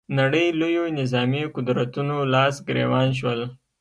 [0.19, 3.39] نړۍ لویو نظامي قدرتونو لاس ګرېوان شول